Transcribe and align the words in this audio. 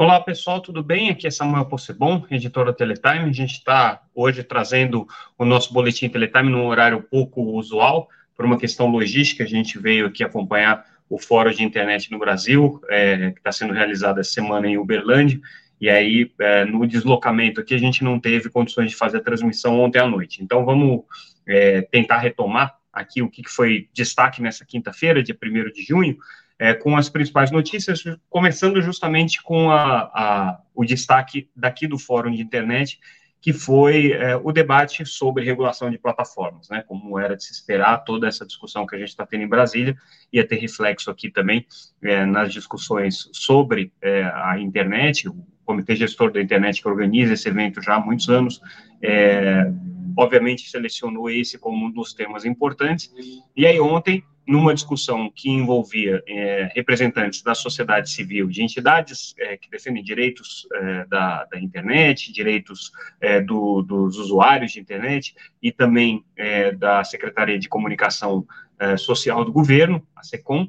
Olá 0.00 0.20
pessoal, 0.20 0.60
tudo 0.60 0.80
bem? 0.80 1.10
Aqui 1.10 1.26
é 1.26 1.30
Samuel 1.30 1.64
Possebon, 1.64 2.24
editor 2.30 2.66
da 2.66 2.72
Teletime. 2.72 3.28
A 3.28 3.32
gente 3.32 3.54
está 3.54 4.00
hoje 4.14 4.44
trazendo 4.44 5.08
o 5.36 5.44
nosso 5.44 5.74
boletim 5.74 6.08
Teletime 6.08 6.48
num 6.48 6.66
horário 6.66 7.02
pouco 7.02 7.42
usual, 7.42 8.08
por 8.36 8.44
uma 8.44 8.56
questão 8.56 8.86
logística. 8.86 9.42
A 9.42 9.46
gente 9.46 9.76
veio 9.76 10.06
aqui 10.06 10.22
acompanhar 10.22 10.86
o 11.10 11.18
Fórum 11.18 11.50
de 11.50 11.64
Internet 11.64 12.12
no 12.12 12.18
Brasil, 12.20 12.80
é, 12.88 13.32
que 13.32 13.38
está 13.38 13.50
sendo 13.50 13.74
realizado 13.74 14.20
essa 14.20 14.30
semana 14.30 14.68
em 14.68 14.78
Uberlândia. 14.78 15.40
E 15.80 15.90
aí, 15.90 16.30
é, 16.38 16.64
no 16.64 16.86
deslocamento 16.86 17.60
aqui, 17.60 17.74
a 17.74 17.78
gente 17.78 18.04
não 18.04 18.20
teve 18.20 18.48
condições 18.50 18.90
de 18.90 18.96
fazer 18.96 19.16
a 19.16 19.22
transmissão 19.22 19.80
ontem 19.80 19.98
à 19.98 20.06
noite. 20.06 20.44
Então, 20.44 20.64
vamos 20.64 21.02
é, 21.44 21.82
tentar 21.82 22.18
retomar 22.18 22.78
aqui 22.92 23.20
o 23.20 23.28
que 23.28 23.42
foi 23.48 23.88
destaque 23.92 24.40
nessa 24.40 24.64
quinta-feira, 24.64 25.24
dia 25.24 25.36
1 25.42 25.72
de 25.72 25.82
junho 25.82 26.16
é, 26.58 26.74
com 26.74 26.96
as 26.96 27.08
principais 27.08 27.50
notícias, 27.50 28.02
começando 28.28 28.82
justamente 28.82 29.42
com 29.42 29.70
a, 29.70 30.00
a, 30.12 30.60
o 30.74 30.84
destaque 30.84 31.48
daqui 31.54 31.86
do 31.86 31.98
Fórum 31.98 32.32
de 32.32 32.42
Internet, 32.42 32.98
que 33.40 33.52
foi 33.52 34.12
é, 34.12 34.36
o 34.36 34.50
debate 34.50 35.06
sobre 35.06 35.44
regulação 35.44 35.90
de 35.90 35.98
plataformas, 35.98 36.68
né? 36.68 36.82
Como 36.86 37.18
era 37.18 37.36
de 37.36 37.44
se 37.44 37.52
esperar, 37.52 37.98
toda 37.98 38.26
essa 38.26 38.44
discussão 38.44 38.84
que 38.84 38.96
a 38.96 38.98
gente 38.98 39.10
está 39.10 39.24
tendo 39.24 39.44
em 39.44 39.48
Brasília 39.48 39.96
ia 40.32 40.46
ter 40.46 40.56
reflexo 40.56 41.10
aqui 41.10 41.30
também 41.30 41.64
é, 42.02 42.26
nas 42.26 42.52
discussões 42.52 43.28
sobre 43.32 43.92
é, 44.02 44.24
a 44.24 44.58
internet, 44.58 45.28
o 45.28 45.36
Comitê 45.64 45.94
Gestor 45.94 46.32
da 46.32 46.42
Internet 46.42 46.82
que 46.82 46.88
organiza 46.88 47.34
esse 47.34 47.48
evento 47.48 47.80
já 47.80 47.94
há 47.94 48.00
muitos 48.00 48.28
anos, 48.28 48.60
é, 49.00 49.70
obviamente 50.16 50.68
selecionou 50.68 51.30
esse 51.30 51.58
como 51.58 51.86
um 51.86 51.90
dos 51.92 52.12
temas 52.12 52.44
importantes. 52.44 53.12
E 53.56 53.64
aí 53.66 53.78
ontem 53.78 54.24
numa 54.48 54.72
discussão 54.72 55.30
que 55.30 55.50
envolvia 55.50 56.22
é, 56.26 56.72
representantes 56.74 57.42
da 57.42 57.54
sociedade 57.54 58.08
civil, 58.08 58.48
de 58.48 58.62
entidades 58.62 59.34
é, 59.38 59.58
que 59.58 59.68
defendem 59.68 60.02
direitos 60.02 60.66
é, 60.72 61.04
da, 61.04 61.44
da, 61.44 61.60
internet, 61.60 62.32
direitos 62.32 62.90
é, 63.20 63.42
do, 63.42 63.82
dos 63.82 64.16
usuários 64.16 64.72
de 64.72 64.80
internet 64.80 65.34
e 65.62 65.70
também 65.70 66.24
é, 66.34 66.72
da 66.72 67.04
Secretaria 67.04 67.58
de 67.58 67.68
Comunicação 67.68 68.46
é, 68.78 68.96
Social 68.96 69.44
do 69.44 69.52
Governo, 69.52 70.02
a 70.16 70.22
SECOM, 70.22 70.66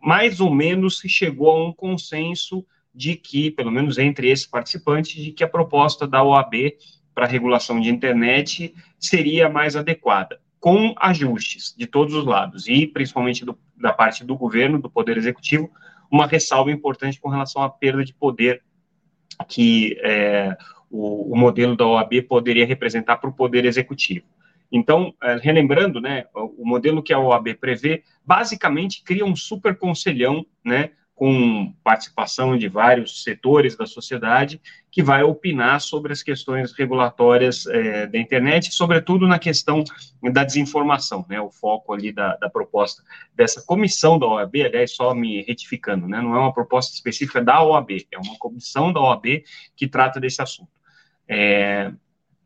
mais 0.00 0.40
ou 0.40 0.54
menos 0.54 0.98
se 1.00 1.08
chegou 1.08 1.50
a 1.50 1.68
um 1.68 1.72
consenso 1.72 2.64
de 2.94 3.16
que, 3.16 3.50
pelo 3.50 3.70
menos 3.70 3.98
entre 3.98 4.30
esses 4.30 4.46
participantes, 4.46 5.22
de 5.22 5.30
que 5.30 5.44
a 5.44 5.48
proposta 5.48 6.06
da 6.06 6.22
OAB 6.22 6.54
para 7.14 7.26
regulação 7.26 7.80
de 7.80 7.90
internet 7.90 8.74
seria 8.98 9.48
mais 9.48 9.76
adequada 9.76 10.38
com 10.64 10.94
ajustes 10.96 11.74
de 11.76 11.86
todos 11.86 12.14
os 12.14 12.24
lados, 12.24 12.66
e 12.66 12.86
principalmente 12.86 13.44
do, 13.44 13.58
da 13.76 13.92
parte 13.92 14.24
do 14.24 14.34
governo, 14.34 14.80
do 14.80 14.88
Poder 14.88 15.18
Executivo, 15.18 15.70
uma 16.10 16.26
ressalva 16.26 16.70
importante 16.70 17.20
com 17.20 17.28
relação 17.28 17.62
à 17.62 17.68
perda 17.68 18.02
de 18.02 18.14
poder 18.14 18.62
que 19.46 19.94
é, 20.02 20.56
o, 20.90 21.34
o, 21.34 21.36
modelo 21.36 21.76
da 21.76 21.86
OAB 21.86 22.22
poderia 22.26 22.64
representar 22.64 23.18
para 23.18 23.28
o 23.28 23.34
Poder 23.34 23.66
Executivo. 23.66 24.24
Então, 24.72 25.12
é, 25.22 25.36
relembrando, 25.36 26.00
né, 26.00 26.24
o 26.34 26.66
modelo 26.66 27.02
que 27.02 27.12
a 27.12 27.18
OAB 27.18 27.56
prevê, 27.60 28.02
basicamente 28.24 29.04
cria 29.04 29.26
um 29.26 29.36
super 29.36 29.76
conselhão, 29.76 30.46
né, 30.64 30.92
com 31.14 31.72
participação 31.84 32.58
de 32.58 32.68
vários 32.68 33.22
setores 33.22 33.76
da 33.76 33.86
sociedade, 33.86 34.60
que 34.90 35.02
vai 35.02 35.22
opinar 35.22 35.80
sobre 35.80 36.12
as 36.12 36.22
questões 36.22 36.72
regulatórias 36.72 37.66
é, 37.66 38.06
da 38.06 38.18
internet, 38.18 38.72
sobretudo 38.74 39.26
na 39.26 39.38
questão 39.38 39.84
da 40.32 40.42
desinformação, 40.42 41.24
né, 41.28 41.40
o 41.40 41.50
foco 41.50 41.92
ali 41.92 42.10
da, 42.12 42.36
da, 42.36 42.50
proposta 42.50 43.02
dessa 43.34 43.62
comissão 43.64 44.18
da 44.18 44.26
OAB, 44.26 44.56
aliás, 44.56 44.94
só 44.94 45.14
me 45.14 45.42
retificando, 45.42 46.08
né, 46.08 46.20
não 46.20 46.34
é 46.34 46.38
uma 46.38 46.52
proposta 46.52 46.92
específica 46.94 47.42
da 47.42 47.62
OAB, 47.62 48.06
é 48.10 48.18
uma 48.18 48.36
comissão 48.38 48.92
da 48.92 49.00
OAB 49.00 49.44
que 49.76 49.86
trata 49.86 50.20
desse 50.20 50.42
assunto. 50.42 50.70
É, 51.28 51.92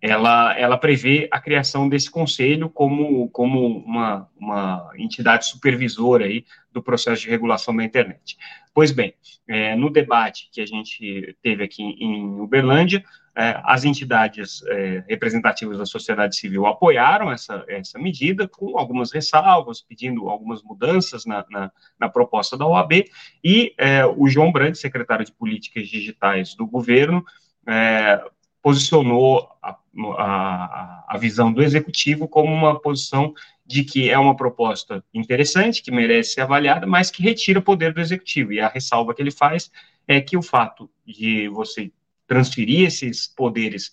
ela, 0.01 0.57
ela 0.59 0.79
prevê 0.79 1.29
a 1.31 1.41
criação 1.41 1.89
desse 1.89 2.11
conselho 2.11 2.71
como, 2.71 3.29
como 3.31 3.67
uma, 3.67 4.29
uma 4.39 4.91
entidade 4.97 5.47
supervisora 5.47 6.25
aí 6.25 6.45
do 6.73 6.83
processo 6.83 7.23
de 7.23 7.31
regulação 7.31 7.75
da 7.75 7.85
internet. 7.85 8.37
Pois 8.73 8.93
bem, 8.93 9.15
é, 9.49 9.75
no 9.75 9.91
debate 9.91 10.49
que 10.53 10.61
a 10.61 10.67
gente 10.67 11.37
teve 11.43 11.65
aqui 11.65 11.83
em 11.83 12.41
Uberlândia, 12.41 13.05
é, 13.37 13.61
as 13.65 13.85
entidades 13.85 14.63
é, 14.67 15.05
representativas 15.09 15.79
da 15.79 15.87
sociedade 15.87 16.37
civil 16.37 16.67
apoiaram 16.67 17.31
essa, 17.31 17.65
essa 17.69 17.99
medida, 17.99 18.47
com 18.47 18.79
algumas 18.79 19.13
ressalvas, 19.13 19.81
pedindo 19.81 20.29
algumas 20.29 20.63
mudanças 20.63 21.25
na, 21.25 21.45
na, 21.51 21.73
na 21.99 22.09
proposta 22.09 22.57
da 22.57 22.67
OAB, 22.67 23.05
e 23.43 23.75
é, 23.79 24.05
o 24.07 24.29
João 24.29 24.53
Brandt, 24.53 24.79
secretário 24.79 25.25
de 25.25 25.33
Políticas 25.33 25.89
Digitais 25.89 26.55
do 26.55 26.67
governo, 26.67 27.25
é, 27.67 28.21
posicionou 28.69 29.49
a, 29.63 29.79
a, 30.19 31.05
a, 31.09 31.17
visão 31.17 31.51
do 31.51 31.63
executivo 31.63 32.29
como 32.29 32.53
uma 32.53 32.79
posição 32.79 33.33
de 33.65 33.83
que 33.83 34.11
é 34.11 34.19
uma 34.19 34.37
proposta 34.37 35.03
interessante, 35.15 35.83
que 35.83 35.91
merece 35.91 36.35
ser 36.35 36.43
avaliada, 36.43 36.87
mas 36.87 37.11
que 37.11 37.23
retira 37.23 37.61
o 37.61 37.63
poder 37.63 37.95
do 37.95 38.01
executivo. 38.03 38.53
E 38.53 38.61
a 38.61 38.69
ressalva 38.69 39.15
que 39.15 39.23
ele 39.23 39.31
faz 39.31 39.71
é 40.07 40.21
que 40.21 40.37
o 40.37 40.43
fato 40.43 40.91
de 41.07 41.49
você 41.49 41.91
transferir 42.27 42.87
esses 42.87 43.27
poderes 43.27 43.91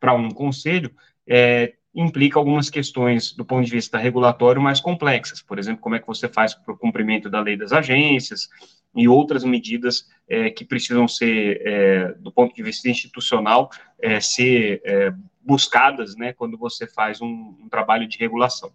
para 0.00 0.12
um 0.12 0.28
conselho 0.28 0.90
é, 1.24 1.74
implica 1.94 2.36
algumas 2.36 2.68
questões 2.68 3.30
do 3.30 3.44
ponto 3.44 3.64
de 3.64 3.70
vista 3.70 3.96
regulatório 3.96 4.60
mais 4.60 4.80
complexas. 4.80 5.40
Por 5.40 5.56
exemplo, 5.56 5.82
como 5.82 5.94
é 5.94 6.00
que 6.00 6.06
você 6.08 6.28
faz 6.28 6.52
para 6.52 6.74
o 6.74 6.76
cumprimento 6.76 7.30
da 7.30 7.40
lei 7.40 7.56
das 7.56 7.70
agências, 7.70 8.48
e 8.96 9.06
outras 9.06 9.44
medidas 9.44 10.08
é, 10.28 10.50
que 10.50 10.64
precisam 10.64 11.06
ser, 11.06 11.60
é, 11.64 12.14
do 12.18 12.32
ponto 12.32 12.54
de 12.54 12.62
vista 12.62 12.88
institucional, 12.88 13.70
é, 14.00 14.18
ser 14.20 14.80
é, 14.84 15.12
buscadas, 15.42 16.16
né, 16.16 16.32
quando 16.32 16.56
você 16.56 16.86
faz 16.86 17.20
um, 17.20 17.54
um, 17.62 17.68
trabalho 17.68 18.08
de 18.08 18.18
regulação. 18.18 18.72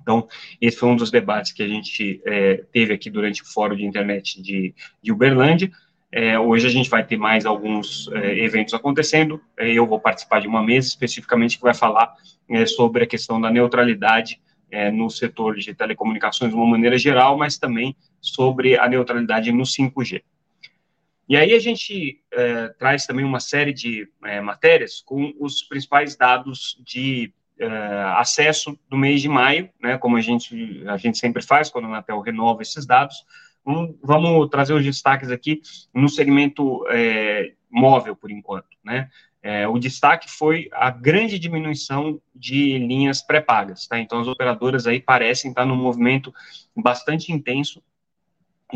Então, 0.00 0.28
esse 0.60 0.76
foi 0.76 0.88
um 0.88 0.96
dos 0.96 1.10
debates 1.10 1.52
que 1.52 1.62
a 1.62 1.68
gente 1.68 2.22
é, 2.24 2.64
teve 2.70 2.92
aqui 2.92 3.10
durante 3.10 3.42
o 3.42 3.46
Fórum 3.46 3.76
de 3.76 3.84
Internet 3.84 4.40
de, 4.40 4.74
de 5.02 5.12
Uberlândia. 5.12 5.70
É, 6.12 6.38
hoje 6.38 6.66
a 6.66 6.70
gente 6.70 6.90
vai 6.90 7.04
ter 7.04 7.16
mais 7.16 7.46
alguns 7.46 8.08
eventos 8.12 8.74
acontecendo. 8.74 9.40
eu 9.56 9.86
vou 9.86 10.00
participar 10.00 10.40
de 10.40 10.48
uma 10.48 10.62
mesa 10.62 10.88
especificamente 10.88 11.56
que 11.56 11.62
vai 11.62 11.74
falar 11.74 12.12
sobre 12.66 13.04
a 13.04 13.06
questão 13.06 13.40
da 13.40 13.48
neutralidade 13.48 14.40
é, 14.70 14.90
no 14.90 15.10
setor 15.10 15.56
de 15.56 15.74
telecomunicações 15.74 16.50
de 16.50 16.56
uma 16.56 16.66
maneira 16.66 16.98
geral, 16.98 17.36
mas 17.36 17.58
também 17.58 17.96
sobre 18.20 18.78
a 18.78 18.88
neutralidade 18.88 19.52
no 19.52 19.64
5G. 19.64 20.22
E 21.28 21.36
aí 21.36 21.52
a 21.54 21.60
gente 21.60 22.20
é, 22.32 22.68
traz 22.70 23.06
também 23.06 23.24
uma 23.24 23.38
série 23.38 23.72
de 23.72 24.08
é, 24.24 24.40
matérias 24.40 25.00
com 25.00 25.32
os 25.38 25.62
principais 25.62 26.16
dados 26.16 26.76
de 26.84 27.32
é, 27.56 27.66
acesso 28.16 28.76
do 28.88 28.96
mês 28.96 29.20
de 29.20 29.28
maio, 29.28 29.70
né, 29.80 29.96
como 29.96 30.16
a 30.16 30.20
gente, 30.20 30.82
a 30.88 30.96
gente 30.96 31.18
sempre 31.18 31.42
faz 31.42 31.70
quando 31.70 31.84
a 31.84 31.88
Anatel 31.88 32.20
renova 32.20 32.62
esses 32.62 32.84
dados. 32.84 33.24
Um, 33.64 33.96
vamos 34.02 34.48
trazer 34.48 34.72
os 34.72 34.82
destaques 34.82 35.30
aqui 35.30 35.60
no 35.94 36.08
segmento 36.08 36.84
é, 36.88 37.52
móvel, 37.70 38.16
por 38.16 38.30
enquanto. 38.30 38.66
Né? 38.82 39.08
É, 39.42 39.66
o 39.66 39.78
destaque 39.78 40.30
foi 40.30 40.68
a 40.72 40.90
grande 40.90 41.38
diminuição 41.38 42.20
de 42.34 42.78
linhas 42.78 43.22
pré-pagas, 43.22 43.86
tá? 43.86 43.98
Então, 43.98 44.20
as 44.20 44.28
operadoras 44.28 44.86
aí 44.86 45.00
parecem 45.00 45.50
estar 45.50 45.64
num 45.64 45.76
movimento 45.76 46.32
bastante 46.76 47.32
intenso 47.32 47.82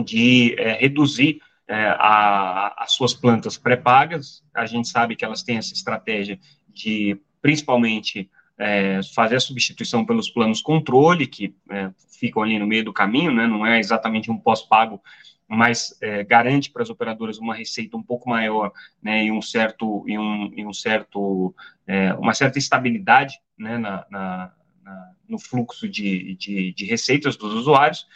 de 0.03 0.55
é, 0.59 0.73
reduzir 0.73 1.41
é, 1.69 1.87
a, 1.99 2.75
as 2.79 2.93
suas 2.93 3.13
plantas 3.13 3.59
pré-pagas. 3.59 4.43
A 4.55 4.65
gente 4.65 4.89
sabe 4.89 5.17
que 5.17 5.25
elas 5.25 5.43
têm 5.43 5.59
essa 5.59 5.75
estratégia 5.75 6.39
de, 6.69 7.21
principalmente, 7.43 8.31
é, 8.59 9.01
fazer 9.15 9.37
a 9.37 9.41
substituição 9.41 10.05
pelos 10.05 10.31
planos 10.31 10.63
controle, 10.63 11.27
que 11.27 11.55
é, 11.71 11.91
ficam 12.19 12.43
ali 12.43 12.59
no 12.59 12.67
meio 12.67 12.85
do 12.85 12.93
caminho, 12.93 13.33
né? 13.33 13.47
Não 13.47 13.67
é 13.67 13.79
exatamente 13.79 14.31
um 14.31 14.39
pós-pago 14.39 15.01
mas 15.49 15.97
é, 16.01 16.25
garante 16.25 16.71
para 16.71 16.83
as 16.83 16.91
operadoras 16.91 17.39
uma 17.39 17.55
receita 17.55 17.97
um 17.97 18.03
pouco 18.03 18.29
maior, 18.29 18.73
né, 19.03 19.25
e 19.25 19.33
um 19.33 19.43
certo, 19.43 20.05
e 20.09 20.19
um, 20.19 20.53
e 20.55 20.65
um 20.65 20.73
certo, 20.73 21.55
é, 21.87 22.15
uma 22.15 22.35
certa 22.35 22.59
estabilidade, 22.59 23.39
né, 23.59 23.79
na, 23.79 24.07
na, 24.11 24.53
na 24.83 25.11
no 25.29 25.39
fluxo 25.39 25.89
de, 25.89 26.35
de, 26.35 26.73
de, 26.75 26.85
receitas 26.85 27.37
dos 27.37 27.55
usuários. 27.55 28.07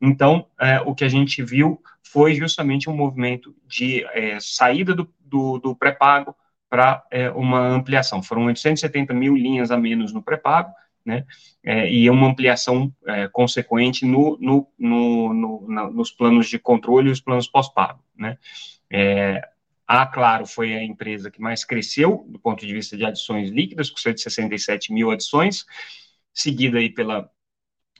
Então, 0.00 0.46
é, 0.58 0.80
o 0.80 0.94
que 0.94 1.04
a 1.04 1.08
gente 1.08 1.42
viu 1.42 1.80
foi 2.02 2.34
justamente 2.34 2.88
um 2.88 2.96
movimento 2.96 3.54
de 3.66 4.04
é, 4.12 4.38
saída 4.40 4.94
do, 4.94 5.12
do, 5.20 5.58
do 5.58 5.76
pré-pago 5.76 6.34
para 6.68 7.04
é, 7.10 7.30
uma 7.30 7.60
ampliação. 7.68 8.22
Foram 8.22 8.46
870 8.46 9.12
mil 9.14 9.36
linhas 9.36 9.70
a 9.70 9.76
menos 9.76 10.12
no 10.12 10.22
pré-pago, 10.22 10.72
né, 11.04 11.24
é, 11.62 11.90
e 11.90 12.08
uma 12.08 12.26
ampliação 12.26 12.92
é, 13.06 13.28
consequente 13.28 14.06
no, 14.06 14.38
no, 14.40 14.66
no, 14.78 15.34
no, 15.34 15.90
nos 15.90 16.10
planos 16.10 16.48
de 16.48 16.58
controle 16.58 17.08
e 17.08 17.12
os 17.12 17.20
planos 17.20 17.48
pós-pago, 17.48 18.02
né. 18.16 18.38
É, 18.90 19.40
a 19.86 20.06
Claro 20.06 20.46
foi 20.46 20.74
a 20.74 20.82
empresa 20.82 21.30
que 21.30 21.40
mais 21.40 21.64
cresceu 21.64 22.24
do 22.28 22.38
ponto 22.38 22.64
de 22.66 22.72
vista 22.72 22.96
de 22.96 23.04
adições 23.04 23.50
líquidas, 23.50 23.90
com 23.90 23.98
167 23.98 24.92
mil 24.92 25.10
adições, 25.10 25.66
seguida 26.32 26.78
aí 26.78 26.88
pela 26.88 27.30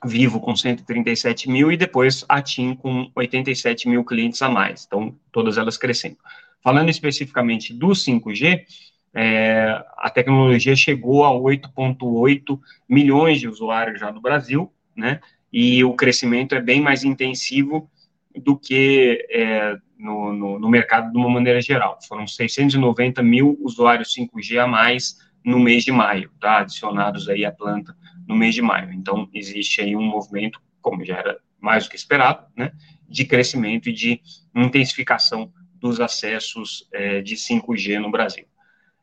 Vivo 0.04 0.38
com 0.40 0.54
137 0.54 1.48
mil 1.48 1.72
e 1.72 1.76
depois 1.76 2.24
a 2.28 2.42
TIM 2.42 2.74
com 2.74 3.10
87 3.14 3.88
mil 3.88 4.04
clientes 4.04 4.42
a 4.42 4.48
mais. 4.48 4.84
Então, 4.86 5.18
todas 5.32 5.56
elas 5.56 5.78
crescendo. 5.78 6.18
Falando 6.62 6.90
especificamente 6.90 7.72
do 7.72 7.88
5G, 7.88 8.64
é, 9.14 9.80
a 9.96 10.10
tecnologia 10.10 10.74
chegou 10.74 11.24
a 11.24 11.30
8,8 11.30 12.58
milhões 12.88 13.38
de 13.38 13.48
usuários 13.48 14.00
já 14.00 14.10
no 14.10 14.20
Brasil, 14.20 14.72
né? 14.96 15.20
E 15.52 15.84
o 15.84 15.94
crescimento 15.94 16.54
é 16.54 16.60
bem 16.60 16.80
mais 16.80 17.04
intensivo 17.04 17.88
do 18.34 18.58
que 18.58 19.24
é, 19.30 19.76
no, 19.96 20.32
no, 20.32 20.58
no, 20.58 20.68
mercado 20.68 21.12
de 21.12 21.16
uma 21.16 21.30
maneira 21.30 21.60
geral. 21.60 21.96
Foram 22.08 22.26
690 22.26 23.22
mil 23.22 23.56
usuários 23.62 24.12
5G 24.16 24.58
a 24.58 24.66
mais 24.66 25.16
no 25.44 25.60
mês 25.60 25.84
de 25.84 25.92
maio, 25.92 26.30
tá? 26.40 26.58
Adicionados 26.58 27.28
aí 27.28 27.44
à 27.44 27.52
planta 27.52 27.96
no 28.26 28.34
mês 28.34 28.54
de 28.54 28.62
maio. 28.62 28.92
Então, 28.92 29.28
existe 29.32 29.80
aí 29.80 29.94
um 29.94 30.02
movimento, 30.02 30.60
como 30.82 31.04
já 31.04 31.18
era 31.18 31.38
mais 31.60 31.84
do 31.84 31.90
que 31.90 31.96
esperado, 31.96 32.46
né? 32.56 32.72
De 33.08 33.24
crescimento 33.24 33.88
e 33.88 33.92
de 33.92 34.20
intensificação 34.52 35.52
dos 35.76 36.00
acessos 36.00 36.88
é, 36.92 37.20
de 37.20 37.36
5G 37.36 38.00
no 38.00 38.10
Brasil. 38.10 38.46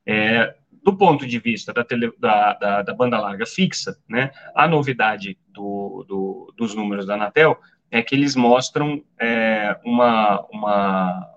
É, 0.06 0.56
do 0.84 0.98
ponto 0.98 1.28
de 1.28 1.40
vista 1.40 1.72
da, 1.72 1.84
tele, 1.84 2.12
da, 2.18 2.54
da, 2.54 2.82
da, 2.82 2.94
banda 2.94 3.20
larga 3.20 3.46
fixa, 3.46 3.98
né, 4.10 4.32
a 4.56 4.68
novidade 4.68 5.38
do, 5.50 6.06
do, 6.08 6.54
dos 6.58 6.74
números 6.74 7.06
da 7.06 7.14
Anatel 7.14 7.58
é 7.92 8.02
que 8.02 8.16
eles 8.16 8.36
mostram 8.36 9.04
é, 9.20 9.78
uma, 9.84 10.46
uma, 10.52 11.30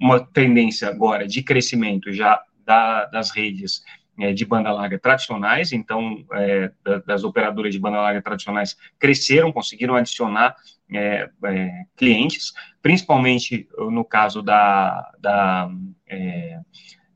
uma 0.00 0.20
tendência 0.20 0.88
agora 0.88 1.28
de 1.28 1.42
crescimento 1.42 2.12
já 2.12 2.42
da, 2.64 3.04
das 3.04 3.30
redes 3.30 3.82
é, 4.18 4.32
de 4.32 4.44
banda 4.44 4.72
larga 4.72 4.98
tradicionais, 4.98 5.72
então, 5.72 6.24
é, 6.32 6.72
das 7.06 7.22
operadoras 7.22 7.72
de 7.72 7.78
banda 7.78 8.00
larga 8.00 8.20
tradicionais 8.20 8.76
cresceram, 8.98 9.52
conseguiram 9.52 9.94
adicionar 9.94 10.56
é, 10.92 11.28
é 11.44 11.70
clientes, 11.96 12.52
principalmente 12.82 13.68
no 13.78 14.04
caso 14.04 14.42
da, 14.42 15.08
da, 15.20 15.70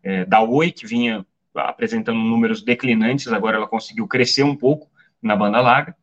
é, 0.03 0.21
é, 0.21 0.25
da 0.25 0.41
Oi, 0.43 0.71
que 0.71 0.87
vinha 0.87 1.25
apresentando 1.55 2.19
números 2.19 2.63
declinantes, 2.63 3.29
agora 3.29 3.57
ela 3.57 3.69
conseguiu 3.69 4.07
crescer 4.09 4.43
um 4.43 4.57
pouco 4.57 4.91
na 5.21 5.37
banda 5.37 5.61
larga, 5.61 5.95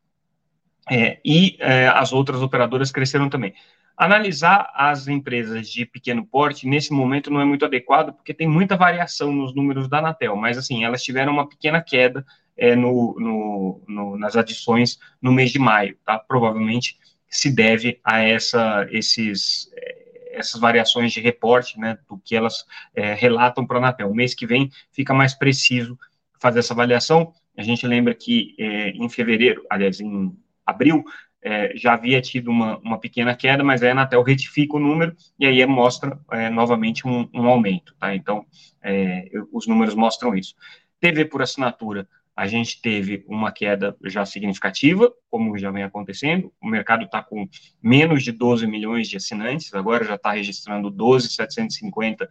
e 1.26 1.58
as 1.94 2.14
outras 2.14 2.42
operadoras 2.42 2.92
cresceram 2.92 3.30
também. 3.30 3.54
Analisar 4.00 4.72
as 4.74 5.10
empresas 5.10 5.70
de 5.70 5.86
pequeno 5.86 6.26
porte, 6.26 6.66
nesse 6.66 6.94
momento, 6.94 7.30
não 7.30 7.42
é 7.42 7.46
muito 7.46 7.66
adequado, 7.66 8.14
porque 8.14 8.34
tem 8.34 8.48
muita 8.48 8.78
variação 8.78 9.32
nos 9.32 9.54
números 9.54 9.90
da 9.90 10.00
Anatel, 10.00 10.38
mas, 10.38 10.58
assim, 10.58 10.86
elas 10.86 11.04
tiveram 11.04 11.34
uma 11.34 11.50
pequena 11.50 11.82
queda 11.82 12.26
é, 12.56 12.78
no, 12.78 13.14
no, 13.20 13.82
no, 13.88 14.18
nas 14.18 14.38
adições 14.38 14.98
no 15.22 15.34
mês 15.34 15.52
de 15.52 15.60
maio, 15.60 15.98
tá? 16.06 16.18
Provavelmente 16.18 16.98
se 17.28 17.54
deve 17.54 18.00
a 18.04 18.22
essa, 18.22 18.88
esses, 18.90 19.70
é, 19.74 19.99
essas 20.30 20.60
variações 20.60 21.12
de 21.12 21.20
reporte, 21.20 21.80
né, 21.80 21.98
do 22.08 22.18
que 22.18 22.36
elas 22.36 22.66
é, 22.96 23.14
relatam 23.14 23.66
para 23.66 23.78
a 23.78 23.80
Anatel. 23.80 24.10
O 24.10 24.16
mês 24.16 24.34
que 24.34 24.46
vem 24.46 24.72
fica 24.92 25.14
mais 25.14 25.34
preciso 25.34 25.98
fazer 26.40 26.60
essa 26.60 26.74
avaliação. 26.74 27.34
A 27.58 27.62
gente 27.62 27.86
lembra 27.86 28.14
que 28.16 28.56
é, 28.58 28.90
em 28.90 29.10
fevereiro, 29.10 29.66
aliás, 29.70 30.00
em 30.00 30.36
abril, 30.66 31.04
é, 31.42 31.72
já 31.76 31.94
havia 31.94 32.22
tido 32.22 32.50
uma, 32.52 32.78
uma 32.80 33.00
pequena 33.00 33.36
queda, 33.36 33.64
mas 33.64 33.82
a 33.82 33.92
Anatel 33.92 34.22
retifica 34.24 34.76
o 34.76 34.80
número 34.80 35.16
e 35.40 35.46
aí 35.46 35.66
mostra 35.66 36.20
é, 36.32 36.50
novamente 36.50 37.08
um, 37.08 37.30
um, 37.34 37.48
aumento, 37.48 37.96
tá? 37.98 38.14
Então, 38.14 38.46
é, 38.82 39.30
os 39.52 39.66
números 39.68 39.96
mostram 39.96 40.36
isso. 40.36 40.56
TV 41.00 41.26
por 41.26 41.42
assinatura, 41.42 42.08
a 42.36 42.48
gente 42.48 42.82
teve 42.82 43.26
uma 43.28 43.52
queda 43.52 43.96
já 44.06 44.26
significativa, 44.26 45.12
como 45.30 45.58
já 45.58 45.72
vem 45.72 45.84
acontecendo, 45.84 46.54
o 46.62 46.68
mercado 46.68 47.04
está 47.04 47.22
com 47.22 47.48
menos 47.82 48.24
de 48.24 48.32
12 48.32 48.66
milhões 48.66 49.10
de 49.10 49.18
assinantes, 49.18 49.74
agora 49.74 50.06
já 50.06 50.16
está 50.16 50.32
registrando 50.32 50.90
12,750, 50.90 52.30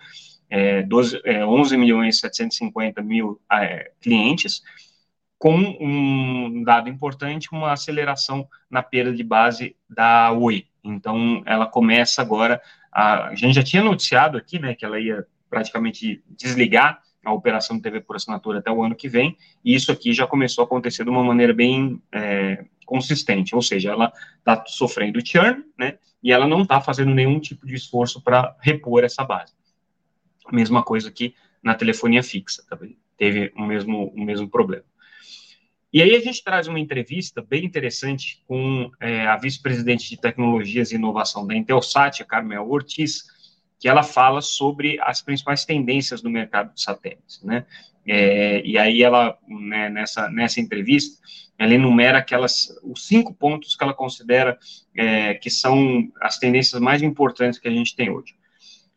é, 0.48 0.82
12, 0.82 1.20
é, 1.24 1.44
11 1.44 1.76
milhões 1.76 2.20
750 2.20 3.02
mil 3.02 3.40
é, 3.52 3.92
clientes, 4.00 4.62
com 5.38 5.56
um 5.56 6.62
dado 6.64 6.88
importante, 6.88 7.48
uma 7.52 7.72
aceleração 7.72 8.48
na 8.68 8.82
perda 8.82 9.12
de 9.12 9.22
base 9.22 9.76
da 9.88 10.32
Oi. 10.32 10.66
Então, 10.82 11.42
ela 11.46 11.66
começa 11.66 12.22
agora, 12.22 12.60
a, 12.90 13.28
a 13.28 13.34
gente 13.34 13.54
já 13.54 13.62
tinha 13.62 13.84
noticiado 13.84 14.38
aqui, 14.38 14.58
né, 14.58 14.74
que 14.74 14.84
ela 14.84 14.98
ia 14.98 15.26
praticamente 15.50 16.22
desligar 16.28 17.00
a 17.25 17.32
operação 17.32 17.81
TV 17.81 18.00
por 18.00 18.17
assinatura 18.17 18.59
até 18.59 18.70
o 18.70 18.82
ano 18.82 18.94
que 18.94 19.09
vem, 19.09 19.37
e 19.65 19.75
isso 19.75 19.91
aqui 19.93 20.12
já 20.12 20.26
começou 20.26 20.62
a 20.62 20.67
acontecer 20.67 21.05
de 21.05 21.11
uma 21.11 21.23
maneira 21.23 21.53
bem 21.53 22.00
é, 22.12 22.65
consistente, 22.87 23.55
ou 23.55 23.62
seja, 23.62 23.91
ela 23.91 24.12
está 24.38 24.65
sofrendo 24.67 25.25
churn, 25.25 25.65
né, 25.79 25.99
e 26.23 26.32
ela 26.32 26.47
não 26.47 26.62
está 26.62 26.81
fazendo 26.81 27.15
nenhum 27.15 27.38
tipo 27.38 27.67
de 27.67 27.75
esforço 27.75 28.20
para 28.23 28.56
repor 28.61 29.05
essa 29.05 29.25
base. 29.25 29.53
Mesma 30.50 30.82
coisa 30.82 31.09
aqui 31.09 31.35
na 31.62 31.75
telefonia 31.75 32.23
fixa, 32.23 32.65
tá? 32.69 32.79
teve 33.17 33.53
o 33.56 33.62
mesmo, 33.62 34.06
o 34.17 34.25
mesmo 34.25 34.49
problema. 34.49 34.85
E 35.93 36.03
aí 36.03 36.15
a 36.15 36.20
gente 36.20 36.44
traz 36.44 36.67
uma 36.67 36.79
entrevista 36.79 37.43
bem 37.43 37.65
interessante 37.65 38.43
com 38.47 38.91
é, 39.00 39.26
a 39.26 39.37
vice-presidente 39.37 40.09
de 40.09 40.20
tecnologias 40.20 40.93
e 40.93 40.97
inovação 40.97 41.47
da 41.47 41.56
Intelsat, 41.56 42.23
a 42.23 42.26
Carmel 42.26 42.70
Ortiz, 42.70 43.25
que 43.78 43.88
ela 43.88 44.02
fala 44.02 44.40
sobre 44.40 44.98
as 45.02 45.22
principais 45.22 45.64
tendências 45.64 46.20
do 46.20 46.30
mercado 46.30 46.75
de 46.75 46.82
satélites, 46.82 47.42
né? 47.42 47.64
É, 48.06 48.62
e 48.64 48.78
aí 48.78 49.02
ela, 49.02 49.36
né, 49.46 49.90
nessa, 49.90 50.30
nessa 50.30 50.60
entrevista, 50.60 51.20
ela 51.58 51.75
enumera 51.75 52.19
aquelas, 52.19 52.69
os 52.82 53.06
cinco 53.06 53.34
pontos 53.34 53.76
que 53.76 53.84
ela 53.84 53.92
considera 53.92 54.58
é, 54.96 55.34
que 55.34 55.50
são 55.50 56.10
as 56.20 56.38
tendências 56.38 56.80
mais 56.80 57.02
importantes 57.02 57.58
que 57.58 57.69
a 57.69 57.70
gente 57.70 57.94
tem 57.94 58.08
hoje. 58.08 58.34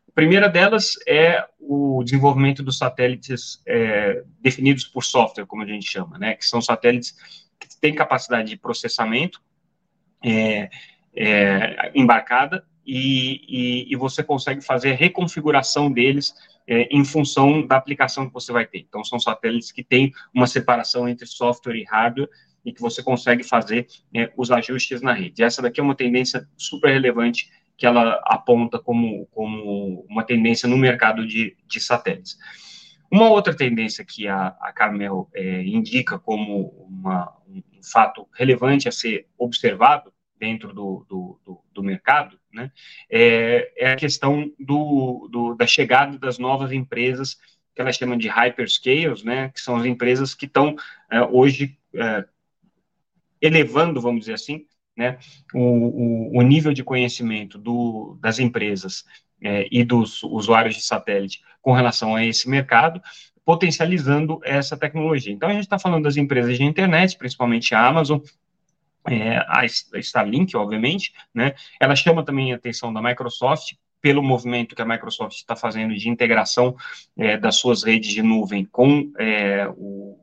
A 0.08 0.12
primeira 0.12 0.48
delas 0.48 0.94
é 1.06 1.44
o 1.60 2.02
desenvolvimento 2.02 2.62
dos 2.62 2.78
satélites 2.78 3.62
é, 3.66 4.24
definidos 4.40 4.84
por 4.84 5.04
software, 5.04 5.46
como 5.46 5.62
a 5.62 5.66
gente 5.66 5.90
chama, 5.90 6.18
né, 6.18 6.34
que 6.34 6.46
são 6.46 6.60
satélites 6.60 7.14
que 7.60 7.68
têm 7.80 7.94
capacidade 7.94 8.48
de 8.48 8.56
processamento 8.56 9.40
é, 10.24 10.70
é, 11.14 11.92
embarcada 11.94 12.64
e, 12.86 13.40
e, 13.48 13.92
e, 13.92 13.96
você 13.96 14.22
consegue 14.22 14.60
fazer 14.60 14.92
a 14.92 14.96
reconfiguração 14.96 15.90
deles 15.90 16.34
é, 16.66 16.82
em 16.90 17.04
função 17.04 17.66
da 17.66 17.76
aplicação 17.76 18.26
que 18.26 18.34
você 18.34 18.52
vai 18.52 18.66
ter. 18.66 18.80
Então, 18.80 19.04
são 19.04 19.18
satélites 19.18 19.70
que 19.70 19.84
têm 19.84 20.12
uma 20.34 20.46
separação 20.46 21.08
entre 21.08 21.26
software 21.26 21.76
e 21.76 21.84
hardware 21.84 22.28
e 22.64 22.72
que 22.72 22.80
você 22.80 23.02
consegue 23.02 23.42
fazer 23.42 23.86
é, 24.14 24.32
os 24.36 24.50
ajustes 24.50 25.02
na 25.02 25.12
rede. 25.12 25.42
Essa 25.42 25.62
daqui 25.62 25.80
é 25.80 25.82
uma 25.82 25.94
tendência 25.94 26.48
super 26.56 26.92
relevante 26.92 27.50
que 27.76 27.86
ela 27.86 28.20
aponta 28.24 28.78
como, 28.78 29.26
como 29.26 30.06
uma 30.08 30.24
tendência 30.24 30.68
no 30.68 30.76
mercado 30.76 31.26
de, 31.26 31.56
de 31.66 31.80
satélites. 31.80 32.38
Uma 33.10 33.28
outra 33.28 33.54
tendência 33.54 34.04
que 34.04 34.26
a, 34.26 34.56
a 34.60 34.72
Carmel 34.72 35.28
é, 35.34 35.62
indica 35.64 36.18
como 36.18 36.68
uma, 36.88 37.32
um 37.48 37.62
fato 37.82 38.26
relevante 38.32 38.88
a 38.88 38.92
ser 38.92 39.26
observado 39.36 40.12
dentro 40.42 40.74
do, 40.74 41.06
do, 41.08 41.40
do, 41.44 41.60
do 41.72 41.82
mercado 41.84 42.36
né, 42.52 42.72
é, 43.08 43.72
é, 43.76 43.92
a 43.92 43.96
questão 43.96 44.52
do, 44.58 45.28
do, 45.30 45.54
da 45.54 45.68
chegada 45.68 46.18
das 46.18 46.36
novas 46.36 46.72
empresas 46.72 47.36
que 47.72 47.80
ela 47.80 47.92
chama 47.92 48.16
de 48.16 48.26
hyperscales, 48.26 49.22
né, 49.22 49.50
que 49.50 49.60
são 49.60 49.76
as 49.76 49.84
empresas 49.84 50.34
que 50.34 50.46
estão 50.46 50.74
é, 51.08 51.22
hoje 51.22 51.78
é, 51.94 52.24
elevando, 53.40 54.00
vamos 54.00 54.22
dizer 54.22 54.32
assim, 54.32 54.66
né, 54.96 55.16
o, 55.54 55.60
o, 55.60 56.38
o 56.38 56.42
nível 56.42 56.72
de 56.72 56.82
conhecimento 56.82 57.56
do, 57.56 58.18
das 58.20 58.40
empresas 58.40 59.04
é, 59.40 59.68
e 59.70 59.84
dos 59.84 60.24
usuários 60.24 60.74
de 60.74 60.82
satélite 60.82 61.40
com 61.60 61.72
relação 61.72 62.16
a 62.16 62.26
esse 62.26 62.50
mercado, 62.50 63.00
potencializando 63.44 64.40
essa 64.42 64.76
tecnologia. 64.76 65.32
Então, 65.32 65.48
a 65.48 65.52
gente 65.52 65.62
está 65.62 65.78
falando 65.78 66.02
das 66.02 66.16
empresas 66.16 66.56
de 66.56 66.64
internet, 66.64 67.16
principalmente 67.16 67.76
a 67.76 67.86
Amazon, 67.86 68.18
é, 69.08 69.38
a 69.48 69.64
Starlink, 69.64 70.56
obviamente, 70.56 71.12
né, 71.34 71.54
ela 71.80 71.96
chama 71.96 72.24
também 72.24 72.52
a 72.52 72.56
atenção 72.56 72.92
da 72.92 73.02
Microsoft, 73.02 73.74
pelo 74.00 74.22
movimento 74.22 74.74
que 74.74 74.82
a 74.82 74.86
Microsoft 74.86 75.36
está 75.36 75.54
fazendo 75.54 75.94
de 75.94 76.08
integração 76.08 76.76
é, 77.16 77.36
das 77.36 77.56
suas 77.56 77.84
redes 77.84 78.10
de 78.10 78.20
nuvem 78.20 78.64
com 78.64 79.12
é, 79.16 79.68
o, 79.76 80.18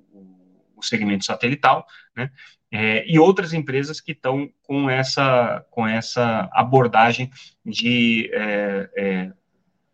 o 0.75 0.83
segmento 0.83 1.23
satelital, 1.23 1.85
né? 2.15 2.29
É, 2.71 3.03
e 3.11 3.17
outras 3.17 3.51
empresas 3.51 3.99
que 3.99 4.11
estão 4.11 4.47
com 4.61 4.87
essa, 4.89 5.65
com 5.71 5.87
essa 5.87 6.47
abordagem 6.53 7.31
de 7.65 8.29
é, 8.31 8.89
é, 8.95 9.31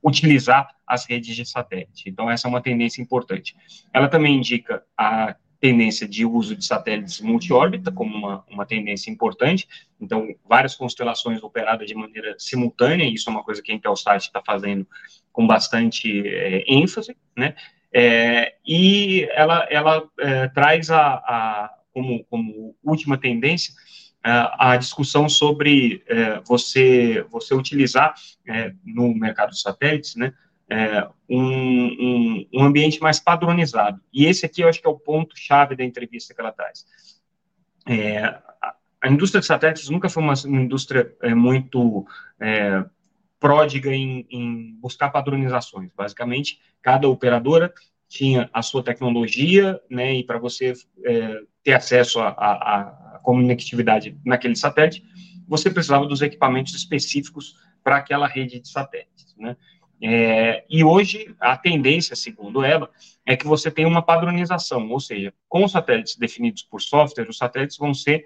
utilizar 0.04 0.68
as 0.86 1.06
redes 1.06 1.36
de 1.36 1.46
satélite. 1.46 2.10
Então, 2.10 2.30
essa 2.30 2.48
é 2.48 2.50
uma 2.50 2.62
tendência 2.62 3.02
importante. 3.02 3.56
Ela 3.94 4.10
também 4.10 4.36
indica 4.36 4.84
a 4.98 5.38
tendência 5.66 6.08
de 6.08 6.24
uso 6.24 6.56
de 6.56 6.64
satélites 6.64 7.20
multi-órbita 7.20 7.92
como 7.92 8.16
uma, 8.16 8.46
uma 8.48 8.66
tendência 8.68 9.10
importante. 9.10 9.68
Então, 10.00 10.28
várias 10.48 10.76
constelações 10.76 11.42
operadas 11.42 11.88
de 11.88 11.96
maneira 11.96 12.36
simultânea, 12.38 13.04
isso 13.04 13.28
é 13.28 13.34
uma 13.34 13.44
coisa 13.44 13.64
que 13.64 13.72
a 13.72 13.76
Intelsat 13.76 14.28
está 14.28 14.44
fazendo 14.46 14.88
com 15.34 15.48
bastante 15.48 16.28
é, 16.28 16.64
ênfase, 16.68 17.18
né? 17.36 17.56
É, 17.92 18.54
e 18.64 19.28
ela, 19.32 19.66
ela 19.72 20.08
é, 20.20 20.48
traz 20.50 20.92
a, 20.92 21.16
a 21.16 21.74
como, 21.92 22.24
como 22.26 22.76
última 22.84 23.18
tendência 23.18 23.74
a 24.28 24.76
discussão 24.76 25.30
sobre 25.30 26.04
é, 26.08 26.42
você, 26.48 27.24
você 27.30 27.54
utilizar 27.54 28.16
é, 28.48 28.74
no 28.84 29.14
mercado 29.14 29.52
de 29.52 29.62
satélites, 29.62 30.16
né, 30.16 30.34
é, 30.70 31.08
um, 31.30 31.44
um, 31.44 32.48
um, 32.54 32.64
ambiente 32.64 33.00
mais 33.00 33.20
padronizado. 33.20 34.02
E 34.12 34.26
esse 34.26 34.46
aqui 34.46 34.62
eu 34.62 34.70
acho 34.70 34.82
que 34.82 34.88
é 34.88 34.90
o 34.90 35.00
ponto-chave 35.00 35.76
da 35.76 35.84
entrevista 35.84 36.34
que 36.34 36.42
ela 36.42 36.52
traz. 36.52 36.86
É, 37.88 38.24
a, 39.02 39.10
indústria 39.10 39.40
de 39.40 39.46
satélites 39.46 39.90
nunca 39.90 40.10
foi 40.10 40.24
uma, 40.24 40.34
uma 40.46 40.62
indústria 40.62 41.16
é, 41.22 41.36
muito 41.36 42.06
é, 42.40 42.84
pródiga 43.40 43.94
em, 43.94 44.26
em, 44.30 44.76
buscar 44.80 45.10
padronizações. 45.10 45.92
Basicamente, 45.96 46.60
cada 46.82 47.08
operadora 47.08 47.72
tinha 48.08 48.50
a 48.54 48.62
sua 48.62 48.84
tecnologia, 48.84 49.80
né, 49.90 50.16
e 50.16 50.24
para 50.24 50.40
você 50.40 50.74
é, 51.06 51.40
ter 51.64 51.74
acesso 51.74 52.20
à 52.20 53.20
conectividade 53.24 54.18
naquele 54.26 54.56
satélite, 54.56 55.04
você 55.48 55.70
precisava 55.70 56.06
dos 56.06 56.22
equipamentos 56.22 56.74
específicos 56.74 57.56
para 57.84 57.98
aquela 57.98 58.28
rede 58.28 58.60
de 58.60 58.68
satélites, 58.68 59.36
né. 59.38 59.56
É, 60.08 60.64
e 60.70 60.84
hoje, 60.84 61.36
a 61.40 61.58
tendência, 61.58 62.16
segundo 62.16 62.64
ela, 62.64 62.92
é 63.26 63.36
que 63.36 63.48
você 63.48 63.72
tenha 63.72 63.88
uma 63.88 64.04
padronização, 64.04 64.88
ou 64.92 65.00
seja, 65.00 65.34
com 65.50 65.64
os 65.64 65.72
satélites 65.72 66.16
definidos 66.16 66.62
por 66.62 66.80
software, 66.80 67.28
os 67.28 67.40
satélites 67.40 67.76
vão 67.76 67.92
ser 67.92 68.24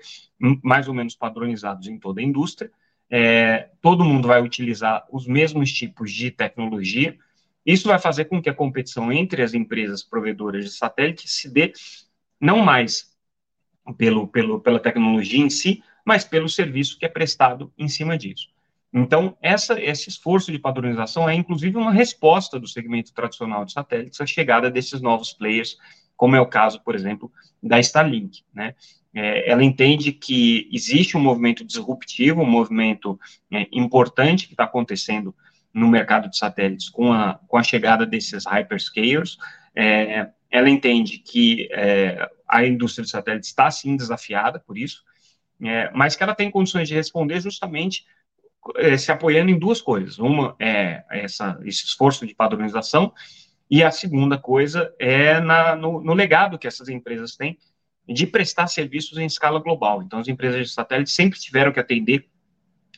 mais 0.62 0.90
ou 0.90 0.94
menos 0.94 1.16
padronizados 1.16 1.88
em 1.88 1.98
toda 1.98 2.20
a 2.20 2.24
indústria, 2.24 2.70
é, 3.10 3.70
todo 3.82 4.04
mundo 4.04 4.28
vai 4.28 4.42
utilizar 4.42 5.08
os 5.10 5.26
mesmos 5.26 5.72
tipos 5.72 6.12
de 6.12 6.32
tecnologia, 6.32 7.18
isso 7.66 7.88
vai 7.88 7.98
fazer 7.98 8.26
com 8.26 8.42
que 8.42 8.50
a 8.50 8.54
competição 8.54 9.10
entre 9.10 9.42
as 9.42 9.54
empresas 9.54 10.04
provedoras 10.04 10.66
de 10.66 10.72
satélite 10.72 11.30
se 11.30 11.50
dê 11.50 11.72
não 12.42 12.58
mais 12.60 13.16
pelo, 13.98 14.28
pelo, 14.28 14.60
pela 14.60 14.82
tecnologia 14.82 15.40
em 15.40 15.50
si, 15.50 15.82
mas 16.06 16.26
pelo 16.26 16.50
serviço 16.50 17.00
que 17.00 17.06
é 17.06 17.10
prestado 17.10 17.72
em 17.78 17.88
cima 17.88 18.18
disso. 18.18 18.50
Então, 18.92 19.38
essa, 19.42 19.80
esse 19.80 20.10
esforço 20.10 20.52
de 20.52 20.58
padronização 20.58 21.30
é, 21.30 21.36
inclusive, 21.36 21.78
uma 21.78 21.92
resposta 21.92 22.60
do 22.60 22.68
segmento 22.68 23.14
tradicional 23.14 23.64
de 23.64 23.72
satélites 23.72 24.20
à 24.20 24.26
chegada 24.26 24.70
desses 24.70 25.00
novos 25.00 25.32
players, 25.32 25.78
como 26.18 26.36
é 26.36 26.42
o 26.42 26.48
caso, 26.48 26.82
por 26.84 26.96
exemplo, 26.96 27.32
da 27.62 27.80
Starlink. 27.80 28.44
Né? 28.54 28.74
É, 29.14 29.50
ela 29.50 29.64
entende 29.64 30.12
que 30.12 30.68
existe 30.72 31.16
um 31.16 31.22
movimento 31.22 31.64
disruptivo, 31.64 32.42
um 32.42 32.50
movimento 32.50 33.20
é, 33.52 33.68
importante 33.72 34.48
que 34.48 34.54
está 34.54 34.64
acontecendo 34.64 35.36
no 35.74 35.88
mercado 35.88 36.30
de 36.30 36.38
satélites 36.38 36.90
com 36.90 37.14
a, 37.14 37.40
com 37.48 37.58
a 37.58 37.64
chegada 37.64 38.06
desses 38.06 38.46
hyperscalers. 38.46 39.38
É, 39.76 40.30
ela 40.50 40.70
entende 40.70 41.20
que 41.20 41.70
é, 41.72 42.28
a 42.48 42.66
indústria 42.66 43.06
de 43.06 43.12
satélites 43.12 43.50
está, 43.50 43.70
sim, 43.70 43.96
desafiada 43.96 44.60
por 44.60 44.78
isso, 44.78 45.04
é, 45.62 45.92
mas 45.94 46.16
que 46.16 46.24
ela 46.24 46.34
tem 46.34 46.50
condições 46.50 46.88
de 46.88 46.96
responder 46.96 47.40
justamente 47.40 48.04
é, 48.76 48.98
se 48.98 49.12
apoiando 49.12 49.52
em 49.52 49.60
duas 49.60 49.82
coisas. 49.82 50.20
Uma 50.20 50.56
é 50.60 51.04
essa, 51.10 51.60
esse 51.64 51.86
esforço 51.86 52.26
de 52.26 52.36
padronização, 52.36 53.14
e 53.70 53.84
a 53.84 53.92
segunda 53.92 54.38
coisa 54.38 54.94
é 55.00 55.40
na, 55.40 55.76
no, 55.76 56.02
no, 56.02 56.14
legado 56.14 56.58
que 56.58 56.68
essas 56.68 56.90
empresas 56.90 57.36
têm 57.36 57.58
de 58.08 58.26
prestar 58.26 58.68
serviços 58.68 59.18
em 59.20 59.26
escala 59.26 59.60
global. 59.60 60.02
Então, 60.02 60.20
as 60.20 60.28
empresas 60.28 60.68
de 60.68 60.74
satélite 60.74 61.12
sempre 61.12 61.40
tiveram 61.40 61.72
que 61.72 61.80
atender 61.80 62.28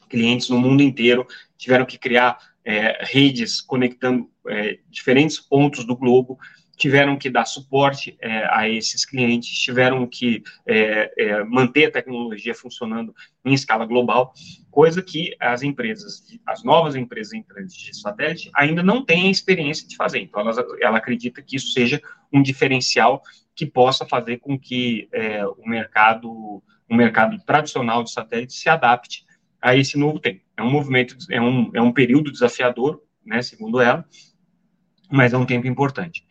clientes 0.07 0.49
no 0.49 0.57
mundo 0.57 0.81
inteiro, 0.81 1.27
tiveram 1.57 1.85
que 1.85 1.97
criar 1.97 2.37
é, 2.63 3.03
redes 3.03 3.59
conectando 3.59 4.29
é, 4.47 4.79
diferentes 4.89 5.39
pontos 5.39 5.83
do 5.85 5.95
globo, 5.95 6.37
tiveram 6.81 7.15
que 7.15 7.29
dar 7.29 7.45
suporte 7.45 8.17
é, 8.19 8.43
a 8.49 8.67
esses 8.67 9.05
clientes, 9.05 9.55
tiveram 9.59 10.07
que 10.07 10.41
é, 10.65 11.13
é, 11.15 11.43
manter 11.43 11.85
a 11.85 11.91
tecnologia 11.91 12.55
funcionando 12.55 13.13
em 13.45 13.53
escala 13.53 13.85
global, 13.85 14.33
coisa 14.71 14.99
que 14.99 15.35
as 15.39 15.61
empresas, 15.61 16.23
as 16.43 16.63
novas 16.63 16.95
empresas 16.95 17.33
entrantes 17.33 17.77
de 17.77 17.95
satélite 17.95 18.49
ainda 18.55 18.81
não 18.81 19.05
têm 19.05 19.27
a 19.27 19.31
experiência 19.31 19.87
de 19.87 19.95
fazer. 19.95 20.21
Então, 20.21 20.41
ela, 20.41 20.65
ela 20.81 20.97
acredita 20.97 21.39
que 21.39 21.55
isso 21.55 21.71
seja 21.71 22.01
um 22.33 22.41
diferencial 22.41 23.21
que 23.55 23.67
possa 23.67 24.03
fazer 24.03 24.37
com 24.37 24.57
que 24.57 25.07
é, 25.13 25.45
o 25.45 25.69
mercado, 25.69 26.63
o 26.89 26.95
mercado 26.95 27.37
tradicional 27.45 28.03
de 28.03 28.11
satélite 28.11 28.53
se 28.53 28.67
adapte 28.67 29.23
a 29.61 29.75
esse 29.75 29.99
novo 29.99 30.19
tempo. 30.19 30.41
É 30.57 30.63
um 30.63 30.71
movimento, 30.71 31.15
é 31.29 31.39
um, 31.39 31.69
é 31.75 31.81
um 31.81 31.93
período 31.93 32.31
desafiador, 32.31 33.03
né, 33.23 33.39
segundo 33.43 33.79
ela, 33.79 34.03
mas 35.11 35.31
é 35.31 35.37
um 35.37 35.45
tempo 35.45 35.67
importante. 35.67 36.25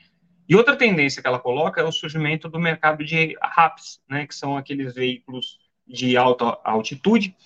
E 0.50 0.56
outra 0.56 0.74
tendência 0.74 1.22
que 1.22 1.28
ela 1.28 1.38
coloca 1.38 1.80
é 1.80 1.84
o 1.84 1.92
surgimento 1.92 2.48
do 2.48 2.58
mercado 2.58 3.04
de 3.04 3.36
RAPs, 3.40 4.00
né, 4.10 4.26
que 4.26 4.34
são 4.34 4.56
aqueles 4.56 4.92
veículos 4.92 5.60
de 5.86 6.16
alta 6.16 6.58
altitude 6.64 7.36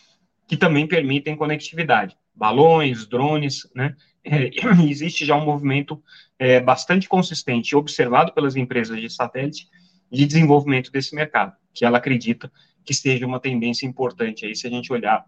que 0.49 0.56
também 0.56 0.87
permitem 0.87 1.37
conectividade, 1.37 2.16
balões, 2.34 3.06
drones, 3.06 3.70
né? 3.75 3.94
É, 4.25 4.50
existe 4.88 5.26
já 5.26 5.37
um 5.37 5.44
movimento 5.44 6.02
é, 6.38 6.61
bastante 6.61 7.06
consistente, 7.06 7.76
observado 7.76 8.32
pelas 8.32 8.56
empresas 8.56 8.99
de 8.99 9.11
satélite, 9.11 9.68
de 10.11 10.25
desenvolvimento 10.25 10.90
desse 10.90 11.14
mercado, 11.14 11.52
que 11.75 11.84
ela 11.84 11.99
acredita 11.99 12.50
que 12.87 12.94
seja 12.94 13.26
uma 13.26 13.38
tendência 13.38 13.87
importante 13.87 14.46
aí 14.46 14.56
se 14.56 14.66
a 14.66 14.70
gente 14.70 14.90
olhar 14.90 15.26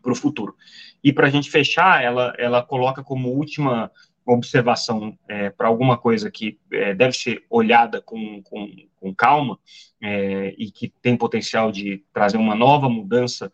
para 0.00 0.12
o 0.12 0.16
futuro. 0.16 0.54
E 1.02 1.12
para 1.12 1.26
a 1.26 1.30
gente 1.30 1.50
fechar, 1.50 2.04
ela, 2.04 2.32
ela 2.38 2.62
coloca 2.62 3.02
como 3.02 3.30
última 3.30 3.90
observação 4.26 5.18
é, 5.28 5.50
para 5.50 5.68
alguma 5.68 5.98
coisa 5.98 6.30
que 6.30 6.58
é, 6.72 6.94
deve 6.94 7.12
ser 7.12 7.44
olhada 7.50 8.00
com, 8.00 8.42
com, 8.42 8.68
com 8.98 9.14
calma 9.14 9.58
é, 10.02 10.54
e 10.56 10.70
que 10.70 10.92
tem 11.02 11.16
potencial 11.16 11.70
de 11.70 12.02
trazer 12.12 12.36
uma 12.36 12.54
nova 12.54 12.88
mudança 12.88 13.52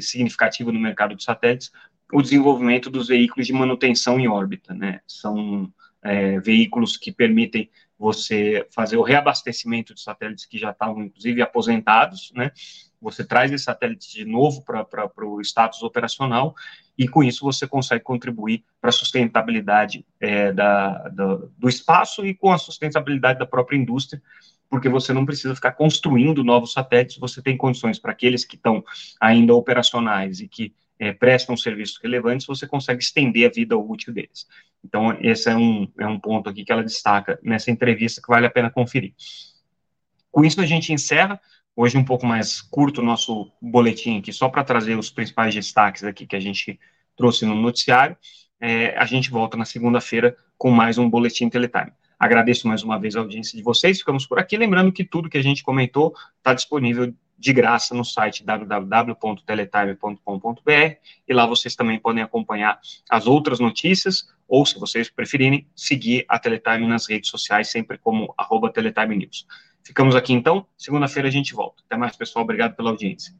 significativa 0.00 0.70
no 0.70 0.78
mercado 0.78 1.16
de 1.16 1.24
satélites, 1.24 1.72
o 2.12 2.22
desenvolvimento 2.22 2.90
dos 2.90 3.08
veículos 3.08 3.46
de 3.46 3.52
manutenção 3.52 4.20
em 4.20 4.28
órbita, 4.28 4.74
né? 4.74 5.00
São 5.08 5.72
é, 6.02 6.38
veículos 6.40 6.96
que 6.96 7.10
permitem 7.10 7.70
você 7.98 8.66
fazer 8.74 8.96
o 8.96 9.02
reabastecimento 9.02 9.94
de 9.94 10.02
satélites 10.02 10.44
que 10.44 10.58
já 10.58 10.70
estavam, 10.70 11.04
inclusive, 11.04 11.40
aposentados, 11.40 12.30
né? 12.34 12.52
Você 13.02 13.24
traz 13.24 13.50
esse 13.50 13.64
satélite 13.64 14.10
de 14.12 14.24
novo 14.24 14.64
para 14.64 15.10
o 15.26 15.40
status 15.40 15.82
operacional 15.82 16.54
e 16.96 17.08
com 17.08 17.22
isso 17.22 17.44
você 17.44 17.66
consegue 17.66 18.04
contribuir 18.04 18.64
para 18.80 18.90
a 18.90 18.92
sustentabilidade 18.92 20.06
é, 20.20 20.52
da, 20.52 21.08
da, 21.08 21.38
do 21.58 21.68
espaço 21.68 22.24
e 22.24 22.34
com 22.34 22.52
a 22.52 22.58
sustentabilidade 22.58 23.38
da 23.38 23.46
própria 23.46 23.76
indústria, 23.76 24.22
porque 24.70 24.88
você 24.88 25.12
não 25.12 25.26
precisa 25.26 25.54
ficar 25.54 25.72
construindo 25.72 26.44
novos 26.44 26.72
satélites, 26.72 27.18
você 27.18 27.42
tem 27.42 27.56
condições 27.56 27.98
para 27.98 28.12
aqueles 28.12 28.44
que 28.44 28.56
estão 28.56 28.84
ainda 29.20 29.54
operacionais 29.54 30.40
e 30.40 30.48
que 30.48 30.72
é, 30.98 31.12
prestam 31.12 31.56
serviços 31.56 31.98
relevantes, 32.00 32.46
você 32.46 32.66
consegue 32.66 33.02
estender 33.02 33.50
a 33.50 33.52
vida 33.52 33.76
útil 33.76 34.12
deles. 34.12 34.46
Então, 34.84 35.16
esse 35.20 35.50
é 35.50 35.56
um, 35.56 35.88
é 35.98 36.06
um 36.06 36.18
ponto 36.18 36.48
aqui 36.48 36.64
que 36.64 36.72
ela 36.72 36.84
destaca 36.84 37.38
nessa 37.42 37.70
entrevista 37.70 38.22
que 38.22 38.28
vale 38.28 38.46
a 38.46 38.50
pena 38.50 38.70
conferir. 38.70 39.12
Com 40.30 40.44
isso, 40.44 40.60
a 40.60 40.66
gente 40.66 40.92
encerra 40.92 41.40
Hoje 41.74 41.96
um 41.96 42.04
pouco 42.04 42.26
mais 42.26 42.60
curto 42.60 43.00
o 43.00 43.04
nosso 43.04 43.50
boletim 43.60 44.18
aqui, 44.18 44.32
só 44.32 44.48
para 44.48 44.62
trazer 44.62 44.96
os 44.98 45.10
principais 45.10 45.54
destaques 45.54 46.04
aqui 46.04 46.26
que 46.26 46.36
a 46.36 46.40
gente 46.40 46.78
trouxe 47.16 47.46
no 47.46 47.54
noticiário. 47.54 48.16
É, 48.60 48.96
a 48.98 49.06
gente 49.06 49.30
volta 49.30 49.56
na 49.56 49.64
segunda-feira 49.64 50.36
com 50.58 50.70
mais 50.70 50.98
um 50.98 51.08
Boletim 51.08 51.48
Teletime. 51.48 51.92
Agradeço 52.18 52.68
mais 52.68 52.82
uma 52.82 53.00
vez 53.00 53.16
a 53.16 53.20
audiência 53.20 53.56
de 53.56 53.64
vocês, 53.64 53.98
ficamos 53.98 54.26
por 54.26 54.38
aqui. 54.38 54.56
Lembrando 54.56 54.92
que 54.92 55.02
tudo 55.02 55.30
que 55.30 55.38
a 55.38 55.42
gente 55.42 55.62
comentou 55.62 56.14
está 56.38 56.54
disponível 56.54 57.12
de 57.38 57.52
graça 57.52 57.94
no 57.94 58.04
site 58.04 58.44
www.teletime.com.br 58.44 60.96
e 61.26 61.34
lá 61.34 61.46
vocês 61.46 61.74
também 61.74 61.98
podem 61.98 62.22
acompanhar 62.22 62.78
as 63.10 63.26
outras 63.26 63.58
notícias 63.58 64.28
ou, 64.46 64.64
se 64.64 64.78
vocês 64.78 65.10
preferirem, 65.10 65.66
seguir 65.74 66.24
a 66.28 66.38
Teletime 66.38 66.86
nas 66.86 67.08
redes 67.08 67.30
sociais, 67.30 67.68
sempre 67.68 67.98
como 67.98 68.32
arroba 68.36 68.70
Teletime 68.70 69.16
News. 69.16 69.44
Ficamos 69.84 70.14
aqui 70.14 70.32
então. 70.32 70.66
Segunda-feira 70.76 71.28
a 71.28 71.30
gente 71.30 71.54
volta. 71.54 71.82
Até 71.86 71.96
mais, 71.96 72.16
pessoal. 72.16 72.44
Obrigado 72.44 72.76
pela 72.76 72.90
audiência. 72.90 73.34